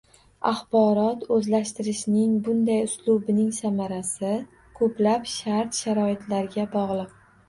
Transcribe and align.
Axborot 0.51 1.25
o‘zlashtirishning 1.33 2.31
bunday 2.47 2.81
uslubining 2.85 3.51
samarasi 3.57 4.31
ko‘plab 4.79 5.29
shart-sharoitlarga 5.35 6.65
bog‘liq. 6.73 7.13